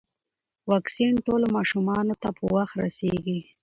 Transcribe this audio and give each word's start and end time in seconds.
واکسین 0.71 1.11
ټولو 1.25 1.45
ماشومانو 1.57 2.13
ته 2.21 2.29
په 2.37 2.43
وخت 2.55 2.75
رسیږي. 2.83 3.39